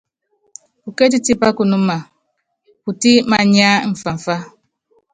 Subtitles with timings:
[0.83, 1.97] Pukétí tipá kunúma
[2.83, 4.35] putɛ́ mánya mfamfa.